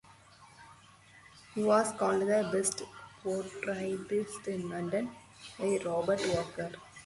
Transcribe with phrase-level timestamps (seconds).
[1.53, 2.81] He was called the "best
[3.23, 5.11] portraitist in London"
[5.59, 6.71] by Robert Walker.